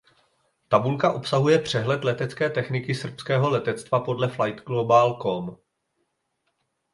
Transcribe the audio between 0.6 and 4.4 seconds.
Tabulka obsahuje přehled letecké techniky srbského letectva podle